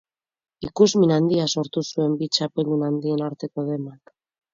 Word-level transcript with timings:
Ikusmin 0.67 1.11
handia 1.17 1.45
sortu 1.57 1.83
zuen 1.89 2.15
bi 2.21 2.29
txapeldun 2.37 2.87
handien 2.87 3.21
arteko 3.27 3.67
demak. 3.69 4.15